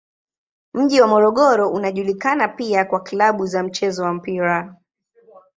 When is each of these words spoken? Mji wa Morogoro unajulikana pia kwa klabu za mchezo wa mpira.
Mji 0.73 1.01
wa 1.01 1.07
Morogoro 1.07 1.69
unajulikana 1.69 2.47
pia 2.47 2.85
kwa 2.85 2.99
klabu 2.99 3.45
za 3.45 3.63
mchezo 3.63 4.03
wa 4.03 4.13
mpira. 4.13 4.75